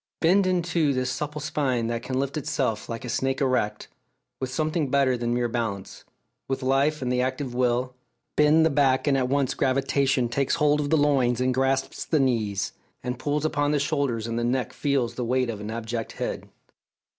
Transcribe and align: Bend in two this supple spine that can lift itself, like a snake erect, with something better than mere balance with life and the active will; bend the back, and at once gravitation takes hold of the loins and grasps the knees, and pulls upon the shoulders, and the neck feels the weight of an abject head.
Bend 0.19 0.47
in 0.47 0.63
two 0.63 0.93
this 0.95 1.11
supple 1.11 1.39
spine 1.39 1.85
that 1.85 2.01
can 2.01 2.19
lift 2.19 2.35
itself, 2.35 2.89
like 2.89 3.05
a 3.05 3.07
snake 3.07 3.39
erect, 3.39 3.87
with 4.39 4.49
something 4.49 4.89
better 4.89 5.15
than 5.15 5.31
mere 5.31 5.47
balance 5.47 6.05
with 6.47 6.63
life 6.63 7.03
and 7.03 7.11
the 7.11 7.21
active 7.21 7.53
will; 7.53 7.93
bend 8.35 8.65
the 8.65 8.71
back, 8.71 9.05
and 9.05 9.15
at 9.15 9.29
once 9.29 9.53
gravitation 9.53 10.27
takes 10.27 10.55
hold 10.55 10.79
of 10.79 10.89
the 10.89 10.97
loins 10.97 11.39
and 11.39 11.53
grasps 11.53 12.03
the 12.03 12.19
knees, 12.19 12.73
and 13.03 13.19
pulls 13.19 13.45
upon 13.45 13.73
the 13.73 13.79
shoulders, 13.79 14.25
and 14.25 14.39
the 14.39 14.43
neck 14.43 14.73
feels 14.73 15.13
the 15.13 15.23
weight 15.23 15.51
of 15.51 15.61
an 15.61 15.69
abject 15.69 16.13
head. 16.13 16.49